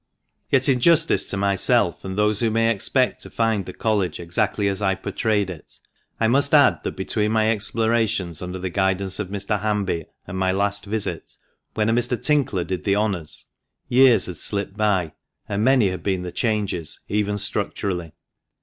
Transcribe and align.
Yet 0.49 0.67
in 0.67 0.79
justice 0.79 1.29
to 1.29 1.37
myself 1.37 2.03
and 2.03 2.17
those 2.17 2.39
who 2.39 2.49
may 2.49 2.71
expect 2.73 3.21
to 3.21 3.29
find 3.29 3.67
the 3.67 3.71
College 3.71 4.19
exactly 4.19 4.67
as 4.67 4.81
I 4.81 4.95
pourtrayed 4.95 5.51
it, 5.51 5.77
I 6.19 6.27
must 6.27 6.55
add 6.55 6.81
that 6.83 6.95
between 6.95 7.31
my 7.31 7.51
explorations 7.51 8.41
under 8.41 8.57
the 8.57 8.71
guidance 8.71 9.19
of 9.19 9.27
Mr. 9.29 9.61
Hanby 9.61 10.05
and 10.25 10.39
my 10.39 10.51
last 10.53 10.87
visit, 10.87 11.37
when 11.75 11.87
a 11.87 11.93
Mr. 11.93 12.19
Tinkler 12.19 12.63
did 12.63 12.83
the 12.83 12.95
honours, 12.95 13.45
years 13.89 14.25
had 14.25 14.37
slipped 14.37 14.75
by, 14.75 15.13
and 15.47 15.63
many 15.63 15.91
had 15.91 16.01
been 16.01 16.23
the 16.23 16.31
changes, 16.31 16.99
even 17.07 17.37
structurally. 17.37 18.13